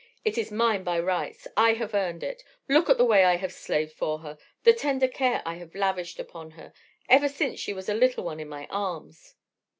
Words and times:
"It 0.25 0.35
is 0.35 0.51
mine 0.51 0.83
by 0.83 0.97
rights, 0.99 1.47
I 1.55 1.73
have 1.73 1.93
earned 1.93 2.23
it. 2.23 2.43
Look 2.67 2.89
at 2.89 2.97
the 2.97 3.05
way 3.05 3.23
I 3.23 3.35
have 3.35 3.53
slaved 3.53 3.93
for 3.93 4.17
her, 4.21 4.39
the 4.63 4.73
tender 4.73 5.07
care 5.07 5.43
I 5.45 5.57
have 5.57 5.75
lavished 5.75 6.17
upon 6.19 6.49
her, 6.57 6.73
ever 7.07 7.29
since 7.29 7.59
she 7.59 7.71
was 7.71 7.87
a 7.87 7.93
little 7.93 8.23
one 8.23 8.39
in 8.39 8.49
my 8.49 8.65
arms." 8.71 9.35